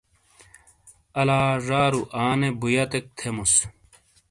[1.21, 3.55] الا زارو آنے بُویَتیک تھیموس۔